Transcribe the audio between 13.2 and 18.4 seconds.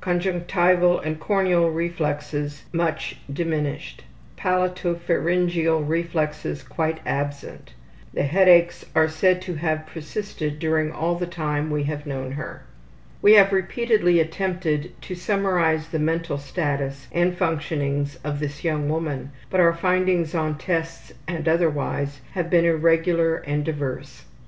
We have repeatedly attempted to summarize the mental status and functionings of